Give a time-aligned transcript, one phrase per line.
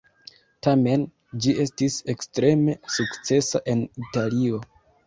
[0.67, 1.03] Tamen,
[1.45, 4.69] ĝi estis ekstreme sukcesa en Italio.